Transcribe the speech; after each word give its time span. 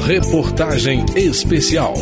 Reportagem 0.00 1.06
especial. 1.16 1.94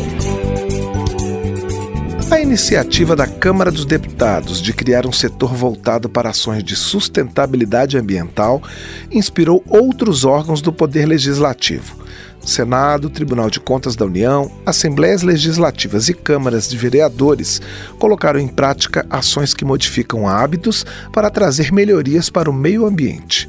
A 2.29 2.41
iniciativa 2.41 3.15
da 3.15 3.25
Câmara 3.25 3.71
dos 3.71 3.85
Deputados 3.85 4.61
de 4.61 4.73
criar 4.73 5.05
um 5.05 5.13
setor 5.13 5.53
voltado 5.53 6.09
para 6.09 6.29
ações 6.29 6.63
de 6.63 6.75
sustentabilidade 6.75 7.97
ambiental 7.97 8.61
inspirou 9.09 9.63
outros 9.69 10.25
órgãos 10.25 10.61
do 10.61 10.73
Poder 10.73 11.05
Legislativo. 11.05 11.95
Senado, 12.41 13.09
Tribunal 13.09 13.49
de 13.49 13.59
Contas 13.59 13.95
da 13.95 14.05
União, 14.05 14.51
Assembleias 14.65 15.21
Legislativas 15.21 16.09
e 16.09 16.13
câmaras 16.13 16.67
de 16.67 16.75
vereadores 16.75 17.61
colocaram 17.99 18.39
em 18.39 18.47
prática 18.47 19.05
ações 19.09 19.53
que 19.53 19.63
modificam 19.63 20.27
hábitos 20.27 20.85
para 21.13 21.29
trazer 21.29 21.71
melhorias 21.71 22.29
para 22.29 22.49
o 22.49 22.53
meio 22.53 22.85
ambiente. 22.85 23.47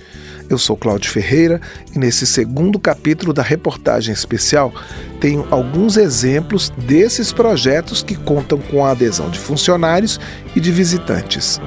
Eu 0.52 0.58
sou 0.58 0.76
Cláudio 0.76 1.10
Ferreira 1.10 1.62
e 1.96 1.98
nesse 1.98 2.26
segundo 2.26 2.78
capítulo 2.78 3.32
da 3.32 3.40
reportagem 3.40 4.12
especial 4.12 4.70
tenho 5.18 5.46
alguns 5.50 5.96
exemplos 5.96 6.68
desses 6.76 7.32
projetos 7.32 8.02
que 8.02 8.14
contam 8.14 8.58
com 8.58 8.84
a 8.84 8.90
adesão 8.90 9.30
de 9.30 9.38
funcionários 9.38 10.20
e 10.54 10.60
de 10.60 10.70
visitantes. 10.70 11.58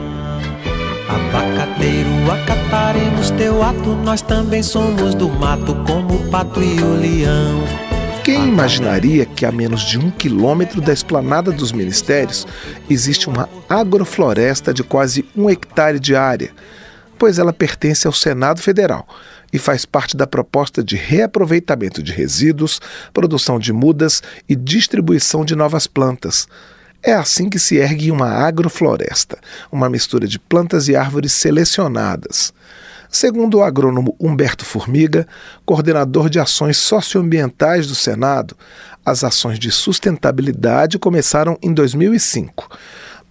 Abacateiro, 1.10 2.32
acataremos 2.32 3.32
teu 3.32 3.64
ato, 3.64 3.96
nós 4.04 4.22
também 4.22 4.62
somos 4.62 5.16
do 5.16 5.30
mato, 5.30 5.74
como 5.88 6.18
o 6.18 6.30
pato 6.30 6.62
e 6.62 6.80
o 6.80 6.94
leão. 6.94 7.64
Quem 8.24 8.48
imaginaria 8.48 9.26
que 9.26 9.48
a 9.48 9.52
menos 9.52 9.82
de 9.82 9.98
um 9.98 10.12
quilômetro 10.12 10.80
da 10.80 10.94
esplanada 10.94 11.52
dos 11.52 11.72
ministérios 11.72 12.46
existe 12.88 13.28
uma 13.28 13.50
agrofloresta 13.68 14.72
de 14.72 14.84
quase 14.84 15.26
um 15.36 15.50
hectare 15.50 16.00
de 16.00 16.16
área? 16.16 16.52
Pois 17.18 17.40
ela 17.40 17.54
pertence 17.54 18.08
ao 18.08 18.14
Senado 18.14 18.62
Federal 18.62 19.08
e 19.52 19.58
faz 19.58 19.86
parte 19.86 20.18
da 20.18 20.28
proposta 20.28 20.84
de 20.84 20.96
reaproveitamento 20.96 22.04
de 22.04 22.12
resíduos, 22.12 22.80
produção 23.14 23.58
de 23.58 23.72
mudas 23.72 24.22
e 24.50 24.56
distribuição 24.56 25.46
de 25.46 25.56
novas 25.56 25.88
plantas. 25.88 26.48
É 27.02 27.14
assim 27.14 27.50
que 27.50 27.60
se 27.60 27.76
ergue 27.76 28.12
uma 28.12 28.30
agrofloresta, 28.30 29.38
uma 29.72 29.90
mistura 29.90 30.28
de 30.28 30.40
plantas 30.40 30.88
e 30.88 30.96
árvores 30.96 31.34
selecionadas. 31.34 32.52
Segundo 33.10 33.60
o 33.60 33.64
agrônomo 33.64 34.16
Humberto 34.20 34.66
Formiga, 34.66 35.28
coordenador 35.66 36.30
de 36.30 36.40
ações 36.40 36.78
socioambientais 36.78 37.88
do 37.88 37.96
Senado, 37.96 38.58
as 39.06 39.24
ações 39.24 39.60
de 39.60 39.72
sustentabilidade 39.72 40.98
começaram 40.98 41.58
em 41.62 41.74
2005 41.74 42.68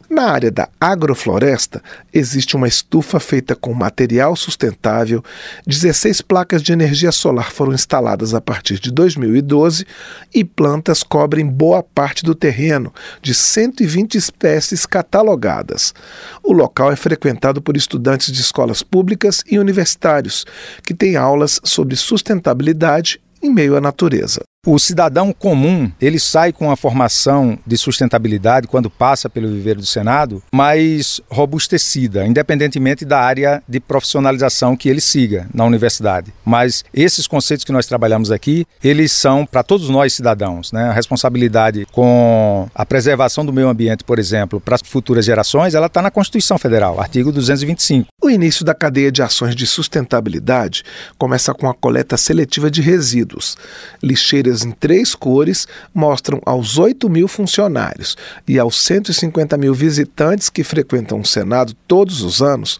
na 0.09 0.31
área 0.31 0.51
da 0.51 0.69
agrofloresta, 0.81 1.83
existe 2.13 2.57
uma 2.57 2.69
estufa 2.69 3.19
feita 3.19 3.55
com 3.57 3.73
material 3.73 4.37
sustentável, 4.37 5.23
16 5.67 6.21
placas 6.21 6.63
de 6.63 6.73
energia 6.73 7.11
solar 7.11 7.51
foram 7.51 7.73
instaladas 7.73 8.35
a 8.35 8.41
partir 8.41 8.79
de 8.79 8.91
2012 8.91 9.87
e 10.35 10.45
plantas 10.45 11.03
cobrem 11.03 11.47
boa 11.47 11.83
parte 11.83 12.23
do 12.23 12.35
terreno, 12.35 12.93
de 13.23 13.35
120 13.35 14.17
espécies 14.17 14.87
catalogadas. 14.87 15.95
O 16.43 16.53
local 16.53 16.93
é 16.93 16.97
frequentado 16.97 17.61
por 17.61 17.77
estudantes 17.77 18.33
de 18.33 18.41
escolas 18.41 18.83
públicas 18.83 19.43
e 19.51 19.59
universitários, 19.59 20.45
que 20.85 20.95
têm 20.95 21.17
aulas 21.17 21.61
sobre 21.65 21.97
sustentabilidade 21.97 23.21
em 23.43 23.51
meio 23.51 23.77
à 23.77 23.81
natureza. 23.81 24.43
O 24.67 24.79
cidadão 24.79 25.31
comum, 25.31 25.93
ele 26.01 26.19
sai 26.19 26.51
com 26.51 26.71
a 26.71 26.77
formação 26.77 27.59
de 27.67 27.77
sustentabilidade 27.77 28.67
quando 28.67 28.89
passa 28.89 29.29
pelo 29.29 29.49
viveiro 29.49 29.81
do 29.81 29.87
Senado, 29.87 30.43
mais 30.51 31.21
robustecida, 31.29 32.27
independentemente 32.27 33.05
da 33.05 33.21
área 33.21 33.63
de 33.69 33.79
profissionalização 33.79 34.75
que 34.75 34.89
ele 34.89 35.03
siga 35.03 35.47
na 35.53 35.67
universidade. 35.67 36.33
Mas 36.43 36.83
esses 36.95 37.27
conceitos 37.27 37.63
que 37.63 37.73
nós 37.73 37.85
trabalhamos 37.85 38.31
aqui, 38.31 38.67
eles 38.83 39.13
são 39.13 39.45
para 39.45 39.63
todos 39.63 39.91
nós 39.91 40.15
cidadãos, 40.15 40.73
né? 40.73 40.89
A 40.89 40.93
responsabilidade 40.93 41.87
com 41.93 42.67
a 42.75 42.87
preservação 42.87 43.45
do 43.45 43.53
meio 43.53 43.69
ambiente, 43.69 44.03
por 44.03 44.19
exemplo, 44.19 44.61
para 44.61 44.77
as 44.77 44.83
futuras 44.83 45.27
gerações, 45.27 45.75
ela 45.75 45.89
está 45.89 46.01
na 46.01 46.11
Constituição 46.11 46.57
Federal, 46.57 46.99
artigo 46.99 47.31
225. 47.31 48.09
O 48.23 48.31
início 48.31 48.65
da 48.65 48.75
cadeia 48.75 49.13
de 49.13 49.23
ações 49.23 49.55
de 49.55 49.67
sustentabilidade 49.67 50.85
começa 51.19 51.53
com 51.53 51.69
a 51.69 51.75
coleta 51.75 52.17
seletiva 52.17 52.71
de 52.71 52.81
resíduos, 52.81 53.59
lixeiras 54.03 54.54
em 54.63 54.71
três 54.71 55.15
cores 55.15 55.67
mostram 55.95 56.41
aos 56.45 56.79
8 56.79 57.09
mil 57.09 57.27
funcionários 57.27 58.17
e 58.47 58.59
aos 58.59 58.81
150 58.83 59.57
mil 59.57 59.73
visitantes 59.73 60.51
que 60.51 60.63
frequentam 60.63 61.21
o 61.21 61.27
Senado 61.27 61.75
todos 61.89 62.21
os 62.21 62.43
anos 62.43 62.79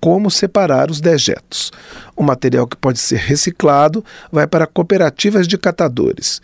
como 0.00 0.30
separar 0.30 0.90
os 0.90 1.00
dejetos. 1.00 1.72
O 2.14 2.22
material 2.22 2.66
que 2.66 2.76
pode 2.76 2.98
ser 2.98 3.18
reciclado 3.18 4.04
vai 4.30 4.46
para 4.46 4.66
cooperativas 4.66 5.48
de 5.48 5.58
catadores. 5.58 6.40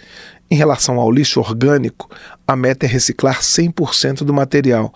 Em 0.51 0.57
relação 0.57 0.99
ao 0.99 1.11
lixo 1.11 1.41
orgânico, 1.41 2.11
a 2.47 2.57
meta 2.57 2.87
é 2.87 2.89
reciclar 2.89 3.41
100% 3.41 4.25
do 4.25 4.35
material. 4.35 4.93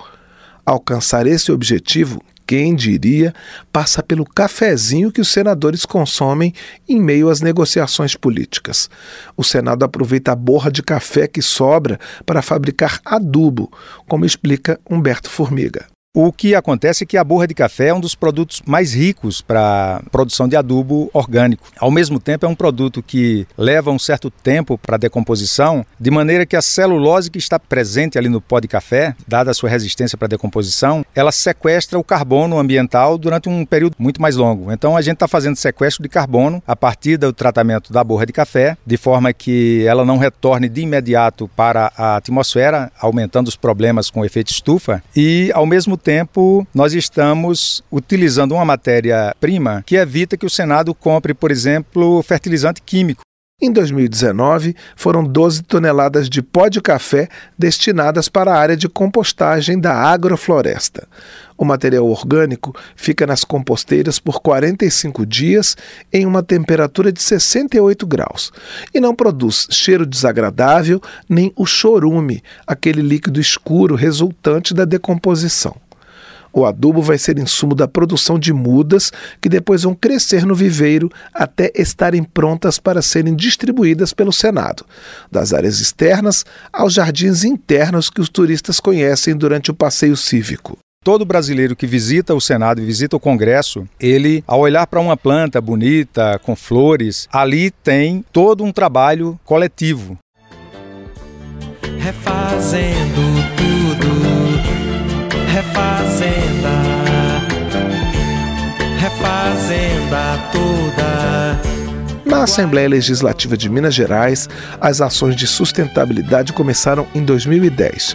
Alcançar 0.65 1.27
esse 1.27 1.53
objetivo 1.53 2.21
quem 2.47 2.75
diria, 2.75 3.35
passa 3.73 4.03
pelo 4.03 4.25
cafezinho 4.25 5.11
que 5.11 5.21
os 5.21 5.29
senadores 5.29 5.85
consomem 5.85 6.55
em 6.89 7.01
meio 7.01 7.29
às 7.29 7.41
negociações 7.41 8.15
políticas. 8.15 8.89
O 9.37 9.43
Senado 9.43 9.85
aproveita 9.85 10.33
a 10.33 10.37
borra 10.37 10.71
de 10.71 10.83
café 10.83 11.27
que 11.27 11.43
sobra 11.43 11.99
para 12.25 12.43
fabricar 12.43 13.01
adubo, 13.05 13.71
como 14.07 14.25
explica 14.25 14.79
Humberto 14.89 15.29
Formiga. 15.29 15.96
O 16.19 16.33
que 16.33 16.55
acontece 16.55 17.05
é 17.05 17.07
que 17.07 17.19
a 17.19 17.23
borra 17.23 17.47
de 17.47 17.53
café 17.53 17.89
é 17.89 17.95
um 17.95 18.01
dos 18.01 18.15
produtos 18.15 18.63
mais 18.65 18.95
ricos 18.95 19.43
para 19.43 20.03
produção 20.11 20.49
de 20.49 20.57
adubo 20.57 21.11
orgânico. 21.13 21.69
Ao 21.79 21.91
mesmo 21.91 22.19
tempo, 22.19 22.47
é 22.47 22.49
um 22.49 22.55
produto 22.55 23.03
que 23.03 23.47
leva 23.55 23.91
um 23.91 23.99
certo 23.99 24.31
tempo 24.31 24.79
para 24.79 24.97
decomposição, 24.97 25.85
de 26.01 26.11
maneira 26.11 26.47
que 26.47 26.57
a 26.57 26.63
celulose 26.63 27.31
que 27.31 27.37
está 27.37 27.59
presente 27.59 28.17
ali 28.17 28.31
no 28.31 28.41
pó 28.41 28.61
de 28.61 28.67
café, 28.67 29.15
dada 29.29 29.51
a 29.51 29.55
sua 29.55 29.69
resistência 29.69 30.17
para 30.17 30.27
decomposição, 30.27 31.05
ela 31.15 31.31
sequestra 31.31 31.99
o 31.99 32.03
carbono 32.03 32.59
ambiental 32.59 33.19
durante 33.19 33.51
um 33.51 33.67
período 33.67 33.95
muito 33.99 34.19
mais 34.19 34.37
longo. 34.37 34.73
Então, 34.73 34.97
a 34.97 35.03
gente 35.03 35.17
está 35.17 35.29
fazendo 35.29 35.57
sequestro 35.57 36.03
de 36.03 36.09
carbono 36.09 36.63
a 36.67 36.75
partir 36.75 37.19
do 37.19 37.31
tratamento 37.31 37.93
da 37.93 38.03
borra 38.03 38.25
de 38.25 38.33
café, 38.33 38.79
de 38.87 38.97
forma 38.97 39.35
que 39.35 39.85
ela 39.87 40.03
não 40.03 40.17
retorne 40.17 40.67
de 40.67 40.81
imediato 40.81 41.47
para 41.55 41.93
a 41.95 42.17
atmosfera, 42.17 42.91
aumentando 42.99 43.49
os 43.49 43.57
problemas 43.57 44.09
com 44.09 44.21
o 44.21 44.25
efeito 44.25 44.51
estufa, 44.51 45.03
e 45.15 45.51
ao 45.53 45.67
mesmo 45.67 45.99
tempo, 46.07 46.65
nós 46.73 46.95
estamos 46.95 47.83
utilizando 47.91 48.53
uma 48.55 48.65
matéria-prima 48.65 49.83
que 49.85 49.97
evita 49.97 50.37
que 50.37 50.47
o 50.47 50.51
Senado 50.51 50.95
compre, 50.95 51.35
por 51.35 51.51
exemplo, 51.51 52.23
fertilizante 52.23 52.81
químico. 52.81 53.23
Em 53.61 53.73
2019, 53.73 54.77
foram 54.95 55.25
12 55.25 55.65
toneladas 55.65 56.31
de 56.31 56.41
pó 56.43 56.69
de 56.69 56.81
café 56.81 57.27
destinadas 57.59 58.29
para 58.29 58.53
a 58.53 58.57
área 58.57 58.77
de 58.77 58.89
compostagem 58.89 59.81
da 59.81 59.95
agrofloresta. 59.95 61.09
O 61.59 61.65
material 61.65 62.07
orgânico 62.07 62.73
fica 62.95 63.27
nas 63.27 63.43
composteiras 63.43 64.21
por 64.21 64.41
45 64.41 65.27
dias 65.27 65.77
em 66.13 66.25
uma 66.25 66.43
temperatura 66.43 67.11
de 67.11 67.21
68 67.21 68.07
graus 68.07 68.53
e 68.95 69.01
não 69.01 69.13
produz 69.13 69.67
cheiro 69.71 70.07
desagradável 70.07 71.01
nem 71.29 71.53
o 71.57 71.67
chorume, 71.67 72.45
aquele 72.65 73.03
líquido 73.03 73.41
escuro 73.41 73.97
resultante 73.97 74.73
da 74.73 74.85
decomposição. 74.85 75.75
O 76.57 76.65
adubo 76.65 77.03
vai 77.03 77.19
ser 77.19 77.39
insumo 77.39 77.75
da 77.75 77.87
produção 77.87 78.39
de 78.39 78.51
mudas 78.51 79.13
que 79.43 79.49
depois 79.49 79.83
vão 79.83 79.95
crescer 79.95 80.47
no 80.47 80.55
viveiro 80.55 81.11
até 81.35 81.71
estarem 81.75 82.25
prontas 82.25 82.79
para 82.79 83.03
serem 83.03 83.37
distribuídas 83.37 84.15
pelo 84.15 84.33
Senado, 84.33 84.87
das 85.31 85.53
áreas 85.53 85.81
externas 85.81 86.47
aos 86.73 86.95
jardins 86.95 87.45
internos 87.45 88.09
que 88.09 88.23
os 88.23 88.31
turistas 88.31 88.81
conhecem 88.81 89.37
durante 89.37 89.71
o 89.71 89.75
passeio 89.75 90.17
cívico. 90.17 90.79
Todo 91.05 91.27
brasileiro 91.27 91.77
que 91.77 91.87
visita 91.87 92.35
o 92.35 92.41
Senado 92.41 92.81
e 92.81 92.87
visita 92.87 93.15
o 93.17 93.21
Congresso, 93.21 93.87
ele, 94.01 94.43
ao 94.47 94.61
olhar 94.61 94.87
para 94.87 94.99
uma 94.99 95.17
planta 95.17 95.61
bonita, 95.61 96.41
com 96.43 96.57
flores, 96.57 97.29
ali 97.31 97.71
tem 97.71 98.25
todo 98.33 98.65
um 98.65 98.73
trabalho 98.73 99.39
coletivo. 99.45 100.19
Refazendo 101.99 103.21
tudo, 103.59 104.36
refazenda, 105.57 106.69
refazenda 108.99 110.39
toda. 110.53 111.59
Na 112.27 112.43
Assembleia 112.43 112.87
Legislativa 112.87 113.57
de 113.57 113.71
Minas 113.71 113.95
Gerais, 113.95 114.51
as 114.79 115.01
ações 115.01 115.35
de 115.35 115.47
sustentabilidade 115.47 116.53
começaram 116.53 117.07
em 117.15 117.25
2010. 117.25 118.15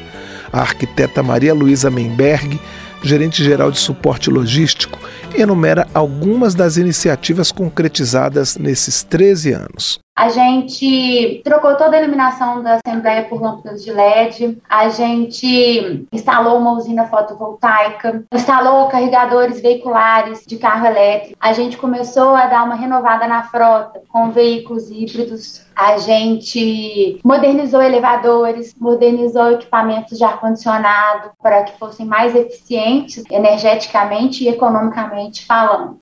A 0.53 0.61
arquiteta 0.61 1.23
Maria 1.23 1.55
Luísa 1.55 1.89
Menberg 1.89 2.59
gerente-geral 3.03 3.71
de 3.71 3.79
suporte 3.79 4.29
logístico, 4.29 4.99
enumera 5.33 5.87
algumas 5.93 6.53
das 6.53 6.77
iniciativas 6.77 7.51
concretizadas 7.51 8.57
nesses 8.57 9.03
13 9.03 9.53
anos. 9.53 9.99
A 10.21 10.29
gente 10.29 11.41
trocou 11.43 11.75
toda 11.75 11.97
a 11.97 11.99
iluminação 11.99 12.61
da 12.61 12.75
Assembleia 12.75 13.23
por 13.23 13.41
lâmpadas 13.41 13.83
de 13.83 13.91
LED. 13.91 14.61
A 14.69 14.87
gente 14.87 16.05
instalou 16.13 16.59
uma 16.59 16.73
usina 16.73 17.07
fotovoltaica, 17.07 18.23
instalou 18.31 18.87
carregadores 18.87 19.59
veiculares 19.59 20.45
de 20.45 20.59
carro 20.59 20.85
elétrico. 20.85 21.35
A 21.39 21.53
gente 21.53 21.75
começou 21.75 22.35
a 22.35 22.45
dar 22.45 22.65
uma 22.65 22.75
renovada 22.75 23.25
na 23.25 23.41
frota 23.45 23.99
com 24.09 24.29
veículos 24.29 24.91
híbridos. 24.91 25.65
A 25.75 25.97
gente 25.97 27.19
modernizou 27.25 27.81
elevadores, 27.81 28.75
modernizou 28.79 29.53
equipamentos 29.53 30.19
de 30.19 30.23
ar-condicionado 30.23 31.31
para 31.41 31.63
que 31.63 31.79
fossem 31.79 32.05
mais 32.05 32.35
eficientes 32.35 33.23
energeticamente 33.31 34.43
e 34.43 34.49
economicamente 34.49 35.47
falando. 35.47 36.00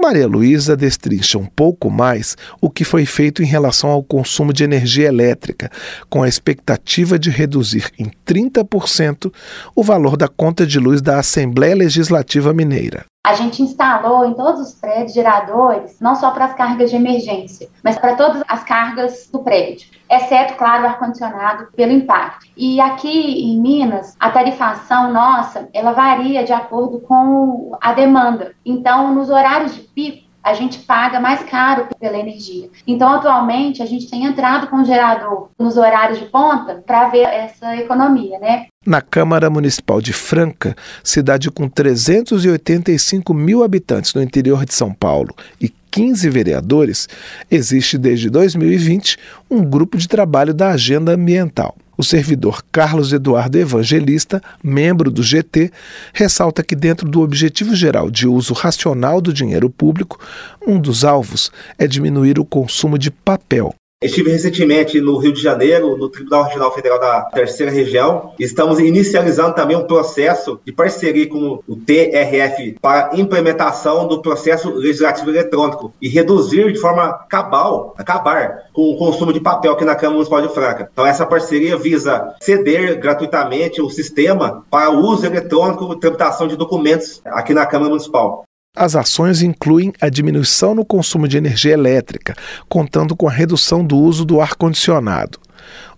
Maria 0.00 0.28
Luísa 0.28 0.76
destrincha 0.76 1.38
um 1.38 1.44
pouco 1.44 1.90
mais 1.90 2.36
o 2.60 2.70
que 2.70 2.84
foi 2.84 3.04
feito 3.04 3.42
em 3.42 3.46
relação 3.46 3.90
ao 3.90 4.02
consumo 4.02 4.52
de 4.52 4.62
energia 4.62 5.08
elétrica, 5.08 5.70
com 6.08 6.22
a 6.22 6.28
expectativa 6.28 7.18
de 7.18 7.30
reduzir 7.30 7.90
em 7.98 8.10
30% 8.26 9.32
o 9.74 9.82
valor 9.82 10.16
da 10.16 10.28
conta 10.28 10.64
de 10.64 10.78
luz 10.78 11.02
da 11.02 11.18
Assembleia 11.18 11.74
Legislativa 11.74 12.54
Mineira. 12.54 13.04
A 13.22 13.34
gente 13.34 13.62
instalou 13.62 14.24
em 14.24 14.34
todos 14.34 14.60
os 14.60 14.74
prédios 14.74 15.12
geradores, 15.12 16.00
não 16.00 16.14
só 16.14 16.30
para 16.30 16.46
as 16.46 16.54
cargas 16.54 16.90
de 16.90 16.96
emergência, 16.96 17.68
mas 17.82 17.98
para 17.98 18.16
todas 18.16 18.42
as 18.48 18.64
cargas 18.64 19.28
do 19.30 19.40
prédio, 19.40 19.90
exceto, 20.10 20.54
claro, 20.54 20.86
ar-condicionado, 20.86 21.68
pelo 21.76 21.92
impacto. 21.92 22.46
E 22.56 22.80
aqui 22.80 23.42
em 23.50 23.60
Minas, 23.60 24.16
a 24.18 24.30
tarifação 24.30 25.12
nossa, 25.12 25.68
ela 25.74 25.92
varia 25.92 26.44
de 26.44 26.52
acordo 26.52 27.00
com 27.00 27.76
a 27.80 27.92
demanda. 27.92 28.54
Então, 28.64 29.14
nos 29.14 29.28
horários 29.28 29.74
de 29.74 29.82
pico, 29.82 30.27
a 30.48 30.54
gente 30.54 30.78
paga 30.78 31.20
mais 31.20 31.42
caro 31.42 31.88
pela 32.00 32.16
energia. 32.16 32.70
Então, 32.86 33.12
atualmente, 33.12 33.82
a 33.82 33.86
gente 33.86 34.08
tem 34.08 34.24
entrado 34.24 34.66
com 34.68 34.76
o 34.76 34.84
gerador 34.84 35.50
nos 35.58 35.76
horários 35.76 36.18
de 36.18 36.24
ponta 36.26 36.82
para 36.86 37.08
ver 37.08 37.26
essa 37.26 37.76
economia, 37.76 38.38
né? 38.38 38.66
Na 38.86 39.02
Câmara 39.02 39.50
Municipal 39.50 40.00
de 40.00 40.12
Franca, 40.12 40.74
cidade 41.04 41.50
com 41.50 41.68
385 41.68 43.34
mil 43.34 43.62
habitantes 43.62 44.14
no 44.14 44.22
interior 44.22 44.64
de 44.64 44.72
São 44.72 44.94
Paulo 44.94 45.34
e 45.60 45.68
15 45.90 46.30
vereadores, 46.30 47.08
existe 47.50 47.98
desde 47.98 48.30
2020 48.30 49.18
um 49.50 49.62
grupo 49.62 49.98
de 49.98 50.08
trabalho 50.08 50.54
da 50.54 50.70
Agenda 50.70 51.12
Ambiental. 51.12 51.76
O 51.98 52.04
servidor 52.04 52.62
Carlos 52.70 53.12
Eduardo 53.12 53.58
Evangelista, 53.58 54.40
membro 54.62 55.10
do 55.10 55.20
GT, 55.20 55.72
ressalta 56.14 56.62
que, 56.62 56.76
dentro 56.76 57.08
do 57.08 57.20
objetivo 57.20 57.74
geral 57.74 58.08
de 58.08 58.28
uso 58.28 58.54
racional 58.54 59.20
do 59.20 59.32
dinheiro 59.32 59.68
público, 59.68 60.20
um 60.64 60.80
dos 60.80 61.04
alvos 61.04 61.50
é 61.76 61.88
diminuir 61.88 62.38
o 62.38 62.44
consumo 62.44 62.96
de 62.96 63.10
papel, 63.10 63.74
Estive 64.00 64.30
recentemente 64.30 65.00
no 65.00 65.18
Rio 65.18 65.32
de 65.32 65.42
Janeiro, 65.42 65.96
no 65.96 66.08
Tribunal 66.08 66.44
Regional 66.44 66.72
Federal 66.72 67.00
da 67.00 67.22
Terceira 67.22 67.72
Região. 67.72 68.32
Estamos 68.38 68.78
inicializando 68.78 69.56
também 69.56 69.76
um 69.76 69.88
processo 69.88 70.60
de 70.64 70.70
parceria 70.70 71.28
com 71.28 71.58
o 71.66 71.74
TRF 71.74 72.76
para 72.80 73.10
implementação 73.14 74.06
do 74.06 74.22
processo 74.22 74.70
legislativo 74.70 75.30
eletrônico 75.30 75.92
e 76.00 76.08
reduzir 76.08 76.72
de 76.72 76.78
forma 76.78 77.12
cabal, 77.28 77.92
acabar 77.98 78.68
com 78.72 78.82
o 78.82 78.96
consumo 78.96 79.32
de 79.32 79.40
papel 79.40 79.72
aqui 79.72 79.84
na 79.84 79.96
Câmara 79.96 80.12
Municipal 80.12 80.42
de 80.42 80.54
Franca. 80.54 80.88
Então, 80.92 81.04
essa 81.04 81.26
parceria 81.26 81.76
visa 81.76 82.36
ceder 82.40 83.00
gratuitamente 83.00 83.82
o 83.82 83.90
sistema 83.90 84.64
para 84.70 84.90
uso 84.90 85.26
eletrônico 85.26 85.92
e 85.92 85.98
tramitação 85.98 86.46
de 86.46 86.54
documentos 86.54 87.20
aqui 87.24 87.52
na 87.52 87.66
Câmara 87.66 87.90
Municipal. 87.90 88.44
As 88.78 88.94
ações 88.94 89.42
incluem 89.42 89.92
a 90.00 90.08
diminuição 90.08 90.72
no 90.72 90.84
consumo 90.84 91.26
de 91.26 91.36
energia 91.36 91.72
elétrica, 91.72 92.36
contando 92.68 93.16
com 93.16 93.26
a 93.26 93.32
redução 93.32 93.84
do 93.84 93.98
uso 93.98 94.24
do 94.24 94.40
ar-condicionado. 94.40 95.40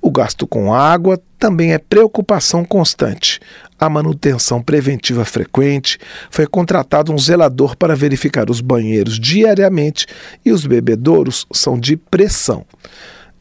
O 0.01 0.11
gasto 0.11 0.47
com 0.47 0.73
água 0.73 1.21
também 1.39 1.75
é 1.75 1.79
preocupação 1.79 2.65
constante. 2.65 3.39
A 3.79 3.91
manutenção 3.91 4.63
preventiva 4.63 5.27
frequente 5.27 5.99
foi 6.31 6.47
contratado 6.47 7.13
um 7.13 7.19
zelador 7.19 7.77
para 7.77 7.95
verificar 7.95 8.49
os 8.49 8.63
banheiros 8.63 9.21
diariamente 9.21 10.07
e 10.43 10.51
os 10.51 10.65
bebedouros 10.65 11.47
são 11.53 11.79
de 11.79 11.99
pressão. 11.99 12.65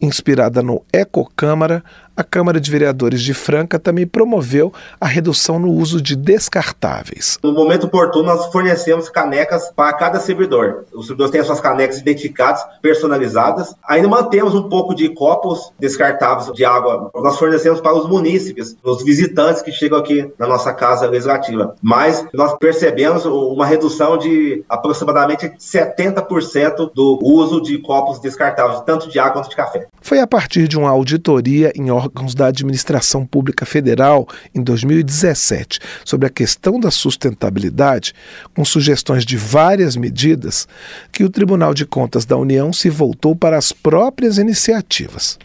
Inspirada 0.02 0.62
no 0.62 0.84
Ecocâmara, 0.92 1.82
a 2.20 2.24
Câmara 2.24 2.60
de 2.60 2.70
Vereadores 2.70 3.22
de 3.22 3.34
Franca 3.34 3.80
também 3.80 4.06
promoveu 4.06 4.74
a 5.00 5.08
redução 5.08 5.58
no 5.58 5.72
uso 5.72 6.02
de 6.02 6.18
descartáveis. 6.18 7.40
No 7.42 7.54
momento 7.54 7.86
oportuno, 7.86 8.26
nós 8.26 8.48
fornecemos 8.52 9.08
canecas 9.08 9.72
para 9.74 9.94
cada 9.94 10.20
servidor. 10.20 10.84
Os 10.94 11.08
servidores 11.08 11.32
têm 11.32 11.40
as 11.40 11.48
suas 11.48 11.62
canecas 11.62 11.98
identificadas, 11.98 12.62
personalizadas. 12.82 13.74
Ainda 13.88 14.10
mantemos 14.10 14.54
um 14.54 14.68
pouco 14.68 14.94
de 14.94 15.08
copos 15.08 15.72
descartáveis 15.80 16.52
de 16.52 16.66
água. 16.66 17.10
Nós 17.16 17.40
fornecemos 17.40 17.80
para 17.80 17.96
os 17.96 18.10
munícipes, 18.10 18.76
os 18.84 19.02
visitantes 19.02 19.62
que 19.62 19.72
chegam 19.72 19.98
aqui 19.98 20.30
na 20.38 20.46
nossa 20.46 20.74
casa 20.74 21.08
legislativa. 21.08 21.74
Mas 21.82 22.26
nós 22.34 22.54
percebemos 22.58 23.24
uma 23.24 23.66
redução 23.66 24.18
de 24.18 24.62
aproximadamente 24.68 25.54
70% 25.58 26.92
do 26.94 27.18
uso 27.24 27.62
de 27.62 27.78
copos 27.78 28.20
descartáveis, 28.20 28.82
tanto 28.82 29.08
de 29.08 29.18
água 29.18 29.30
quanto 29.30 29.50
de 29.50 29.56
café. 29.56 29.88
Foi 30.02 30.20
a 30.20 30.28
partir 30.28 30.68
de 30.68 30.78
uma 30.78 30.90
auditoria 30.90 31.72
em 31.74 31.90
órgãos 31.90 32.09
órgãos 32.10 32.34
da 32.34 32.48
Administração 32.48 33.26
Pública 33.26 33.66
Federal 33.66 34.28
em 34.54 34.64
2017 34.64 35.80
sobre 36.04 36.26
a 36.26 36.30
questão 36.30 36.80
da 36.80 36.90
sustentabilidade, 36.90 38.14
com 38.56 38.66
sugestões 38.66 39.24
de 39.24 39.38
várias 39.38 39.96
medidas, 39.96 40.68
que 41.12 41.24
o 41.24 41.30
Tribunal 41.30 41.74
de 41.74 41.86
Contas 41.86 42.26
da 42.26 42.36
União 42.36 42.74
se 42.74 42.90
voltou 42.90 43.36
para 43.36 43.58
as 43.58 43.72
próprias 43.72 44.40
iniciativas. 44.40 45.38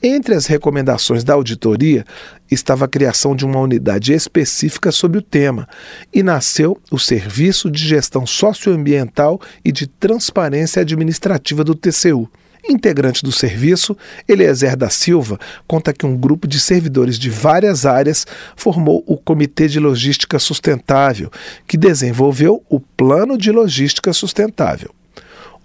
Entre 0.00 0.34
as 0.34 0.46
recomendações 0.46 1.24
da 1.24 1.34
auditoria 1.34 2.04
estava 2.48 2.84
a 2.84 2.88
criação 2.88 3.34
de 3.34 3.44
uma 3.44 3.58
unidade 3.58 4.12
específica 4.12 4.92
sobre 4.92 5.18
o 5.18 5.22
tema 5.22 5.68
e 6.12 6.22
nasceu 6.22 6.80
o 6.92 6.98
Serviço 6.98 7.68
de 7.68 7.86
Gestão 7.86 8.24
Socioambiental 8.24 9.40
e 9.64 9.72
de 9.72 9.88
Transparência 9.88 10.82
Administrativa 10.82 11.64
do 11.64 11.74
TCU. 11.74 12.30
Integrante 12.66 13.22
do 13.22 13.30
serviço, 13.30 13.96
Eliezer 14.26 14.76
da 14.76 14.88
Silva 14.88 15.38
conta 15.66 15.92
que 15.92 16.06
um 16.06 16.16
grupo 16.16 16.48
de 16.48 16.58
servidores 16.58 17.18
de 17.18 17.28
várias 17.28 17.84
áreas 17.84 18.26
formou 18.56 19.04
o 19.06 19.16
Comitê 19.18 19.68
de 19.68 19.78
Logística 19.78 20.38
Sustentável, 20.38 21.30
que 21.66 21.76
desenvolveu 21.76 22.62
o 22.68 22.80
Plano 22.80 23.36
de 23.36 23.50
Logística 23.50 24.12
Sustentável. 24.12 24.90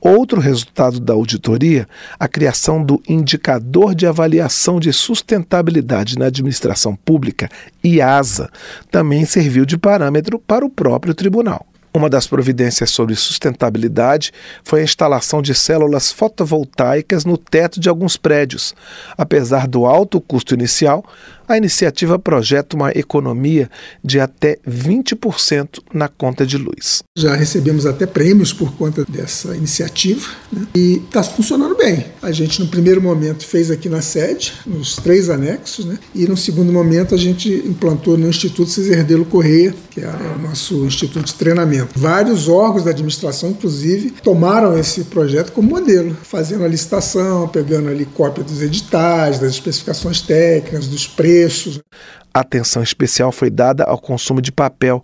Outro 0.02 0.40
resultado 0.40 1.00
da 1.00 1.14
auditoria, 1.14 1.88
a 2.18 2.28
criação 2.28 2.82
do 2.84 3.02
Indicador 3.08 3.94
de 3.94 4.08
Avaliação 4.08 4.80
de 4.80 4.94
Sustentabilidade 4.94 6.18
na 6.18 6.28
Administração 6.28 6.96
Pública, 6.96 7.50
IASA, 7.84 8.50
também 8.90 9.26
serviu 9.26 9.66
de 9.66 9.78
parâmetro 9.78 10.40
para 10.40 10.66
o 10.66 10.70
próprio 10.70 11.14
tribunal. 11.14 11.69
Uma 12.00 12.10
das 12.10 12.26
providências 12.26 12.92
sobre 12.92 13.14
sustentabilidade 13.14 14.32
foi 14.64 14.80
a 14.80 14.84
instalação 14.86 15.42
de 15.42 15.54
células 15.54 16.14
fotovoltaicas 16.14 17.26
no 17.26 17.38
teto 17.38 17.78
de 17.78 17.90
alguns 17.90 18.16
prédios. 18.16 18.74
Apesar 19.18 19.68
do 19.68 19.86
alto 19.86 20.22
custo 20.22 20.54
inicial, 20.54 21.04
a 21.50 21.58
iniciativa 21.58 22.20
projeta 22.20 22.76
uma 22.76 22.92
economia 22.92 23.70
de 24.04 24.20
até 24.20 24.60
20% 24.68 25.80
na 25.92 26.08
conta 26.08 26.46
de 26.46 26.58
luz. 26.58 27.02
Já 27.18 27.36
recebemos 27.36 27.88
até 27.88 28.06
prêmios 28.06 28.54
por 28.54 28.72
conta 28.74 29.04
dessa 29.10 29.56
iniciativa 29.56 30.30
né? 30.52 30.68
e 30.76 31.02
está 31.06 31.24
funcionando 31.24 31.76
bem. 31.76 32.06
A 32.22 32.32
gente, 32.32 32.60
no 32.62 32.68
primeiro 32.68 33.02
momento, 33.02 33.46
fez 33.46 33.72
aqui 33.72 33.90
na 33.90 34.02
sede, 34.02 34.54
nos 34.66 34.96
três 34.98 35.30
anexos, 35.30 35.86
né? 35.86 35.98
e 36.14 36.28
no 36.28 36.38
segundo 36.38 36.72
momento, 36.72 37.16
a 37.16 37.18
gente 37.18 37.52
implantou 37.66 38.16
no 38.16 38.30
Instituto 38.30 38.70
Cesardelo 38.70 39.26
Correia, 39.26 39.74
que 39.90 40.02
é 40.02 40.08
o 40.08 40.40
nosso 40.40 40.86
instituto 40.86 41.26
de 41.26 41.34
treinamento. 41.34 42.00
Vários 42.00 42.48
órgãos 42.48 42.84
da 42.84 42.92
administração, 42.92 43.50
inclusive, 43.50 44.12
tomaram 44.24 44.78
esse 44.78 45.06
projeto 45.06 45.52
como 45.52 45.68
modelo, 45.70 46.16
fazendo 46.24 46.64
a 46.64 46.68
licitação, 46.68 47.48
pegando 47.48 47.90
ali 47.90 48.06
cópia 48.06 48.44
dos 48.44 48.62
editais, 48.62 49.40
das 49.40 49.54
especificações 49.54 50.22
técnicas, 50.22 50.88
dos 50.88 51.08
preços 51.08 51.39
preços. 51.40 51.82
Atenção 52.34 52.84
especial 52.84 53.32
foi 53.32 53.50
dada 53.50 53.84
ao 53.84 53.98
consumo 53.98 54.42
de 54.42 54.52
papel 54.52 55.04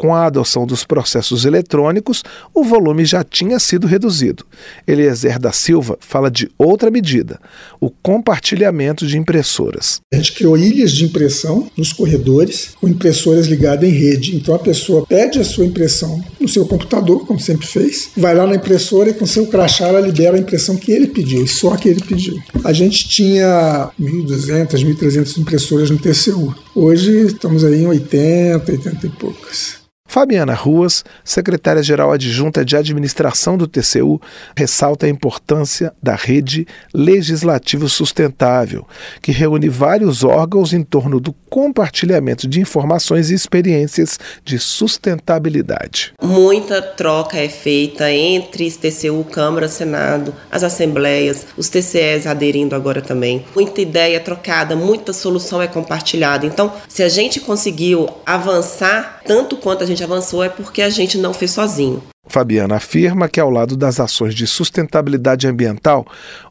com 0.00 0.14
a 0.14 0.24
adoção 0.24 0.66
dos 0.66 0.82
processos 0.82 1.44
eletrônicos, 1.44 2.24
o 2.54 2.64
volume 2.64 3.04
já 3.04 3.22
tinha 3.22 3.58
sido 3.58 3.86
reduzido. 3.86 4.46
Eliezer 4.88 5.38
da 5.38 5.52
Silva 5.52 5.98
fala 6.00 6.30
de 6.30 6.50
outra 6.56 6.90
medida, 6.90 7.38
o 7.78 7.90
compartilhamento 7.90 9.06
de 9.06 9.18
impressoras. 9.18 10.00
A 10.10 10.16
gente 10.16 10.32
criou 10.32 10.56
ilhas 10.56 10.92
de 10.92 11.04
impressão 11.04 11.70
nos 11.76 11.92
corredores, 11.92 12.70
com 12.80 12.88
impressoras 12.88 13.46
ligadas 13.46 13.86
em 13.86 13.92
rede. 13.92 14.34
Então 14.34 14.54
a 14.54 14.58
pessoa 14.58 15.04
pede 15.06 15.38
a 15.38 15.44
sua 15.44 15.66
impressão 15.66 16.24
no 16.40 16.48
seu 16.48 16.64
computador, 16.64 17.26
como 17.26 17.38
sempre 17.38 17.66
fez, 17.66 18.08
vai 18.16 18.34
lá 18.34 18.46
na 18.46 18.54
impressora 18.54 19.10
e 19.10 19.12
com 19.14 19.26
seu 19.26 19.48
crachá 19.48 19.88
ela 19.88 20.00
libera 20.00 20.34
a 20.34 20.40
impressão 20.40 20.76
que 20.76 20.90
ele 20.90 21.08
pediu, 21.08 21.46
só 21.46 21.76
que 21.76 21.90
ele 21.90 22.00
pediu. 22.00 22.40
A 22.64 22.72
gente 22.72 23.06
tinha 23.06 23.90
1.200, 24.00 24.82
1.300 24.82 25.36
impressoras 25.36 25.90
no 25.90 25.98
TCU. 25.98 26.54
Hoje 26.74 27.26
estamos 27.26 27.62
aí 27.64 27.82
em 27.82 27.86
80, 27.86 28.72
80 28.72 29.06
e 29.06 29.10
poucas. 29.10 29.80
Fabiana 30.10 30.54
Ruas, 30.54 31.04
secretária-geral 31.24 32.10
adjunta 32.10 32.64
de 32.64 32.76
administração 32.76 33.56
do 33.56 33.68
TCU, 33.68 34.20
ressalta 34.56 35.06
a 35.06 35.08
importância 35.08 35.92
da 36.02 36.16
rede 36.16 36.66
legislativo 36.92 37.88
sustentável, 37.88 38.84
que 39.22 39.30
reúne 39.30 39.68
vários 39.68 40.24
órgãos 40.24 40.72
em 40.72 40.82
torno 40.82 41.20
do 41.20 41.32
compartilhamento 41.48 42.48
de 42.48 42.60
informações 42.60 43.30
e 43.30 43.34
experiências 43.34 44.18
de 44.44 44.58
sustentabilidade. 44.58 46.12
Muita 46.20 46.82
troca 46.82 47.36
é 47.38 47.48
feita 47.48 48.10
entre 48.10 48.68
TCU, 48.68 49.24
Câmara, 49.30 49.68
Senado, 49.68 50.34
as 50.50 50.64
assembleias, 50.64 51.46
os 51.56 51.68
TCEs 51.68 52.26
aderindo 52.26 52.74
agora 52.74 53.00
também. 53.00 53.44
Muita 53.54 53.80
ideia 53.80 54.16
é 54.16 54.20
trocada, 54.20 54.74
muita 54.74 55.12
solução 55.12 55.62
é 55.62 55.68
compartilhada. 55.68 56.46
Então, 56.46 56.72
se 56.88 57.04
a 57.04 57.08
gente 57.08 57.38
conseguiu 57.38 58.08
avançar 58.26 59.20
tanto 59.24 59.56
quanto 59.56 59.84
a 59.84 59.86
gente 60.00 60.04
avançou, 60.04 60.42
é 60.42 60.48
porque 60.48 60.82
a 60.82 60.90
gente 60.90 61.18
não 61.18 61.34
fez 61.34 61.50
sozinho. 61.50 62.02
Fabiana 62.26 62.76
afirma 62.76 63.28
que, 63.28 63.40
ao 63.40 63.50
lado 63.50 63.76
das 63.76 64.00
ações 64.00 64.34
de 64.34 64.46
sustentabilidade 64.46 65.46
ambiental, 65.46 66.06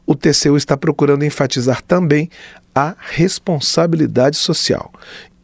o 0.06 0.14
TCU 0.14 0.56
está 0.56 0.76
procurando 0.76 1.24
enfatizar 1.24 1.82
também 1.82 2.30
a 2.74 2.94
responsabilidade 2.98 4.36
social 4.36 4.92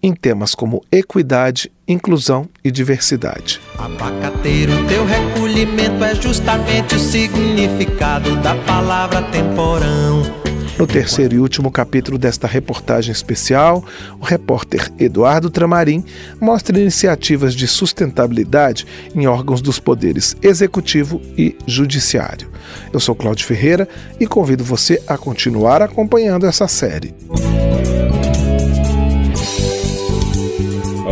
em 0.02 0.14
temas 0.14 0.54
como 0.54 0.84
equidade, 0.92 1.72
inclusão 1.88 2.48
e 2.62 2.70
diversidade. 2.70 3.60
Abacateiro, 3.76 4.72
teu 4.86 5.04
recolhimento 5.04 6.04
é 6.04 6.14
justamente 6.14 6.94
o 6.94 7.00
significado 7.00 8.36
da 8.36 8.54
palavra 8.54 9.22
temporão. 9.22 10.45
No 10.78 10.86
terceiro 10.86 11.34
e 11.34 11.38
último 11.38 11.70
capítulo 11.70 12.18
desta 12.18 12.46
reportagem 12.46 13.10
especial, 13.10 13.82
o 14.20 14.24
repórter 14.24 14.92
Eduardo 14.98 15.48
Tramarim 15.48 16.04
mostra 16.38 16.78
iniciativas 16.78 17.54
de 17.54 17.66
sustentabilidade 17.66 18.86
em 19.14 19.26
órgãos 19.26 19.62
dos 19.62 19.78
poderes 19.78 20.36
executivo 20.42 21.20
e 21.36 21.56
judiciário. 21.66 22.50
Eu 22.92 23.00
sou 23.00 23.14
Cláudio 23.14 23.46
Ferreira 23.46 23.88
e 24.20 24.26
convido 24.26 24.62
você 24.62 25.02
a 25.06 25.16
continuar 25.16 25.80
acompanhando 25.80 26.44
essa 26.44 26.68
série. 26.68 27.14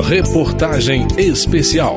Reportagem 0.02 1.09
especial. 1.16 1.97